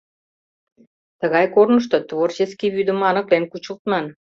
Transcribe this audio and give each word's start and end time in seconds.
Тыгай 1.19 1.45
корнышто 1.55 1.97
«творческий 2.09 2.73
вӱдым» 2.75 2.99
аныклен 3.09 3.43
кучылтман. 3.51 4.05